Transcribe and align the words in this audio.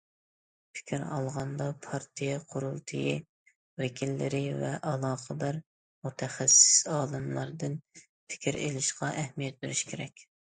پىكىر 0.77 1.01
ئالغاندا، 1.15 1.65
پارتىيە 1.87 2.37
قۇرۇلتىيى 2.53 3.11
ۋەكىللىرى 3.83 4.41
ۋە 4.63 4.71
ئالاقىدار 4.91 5.59
مۇتەخەسسىس، 6.07 6.81
ئالىملاردىن 6.95 7.77
پىكىر 8.01 8.57
ئېلىشقا 8.65 9.11
ئەھمىيەت 9.25 9.61
بېرىش 9.67 9.85
كېرەك. 9.93 10.25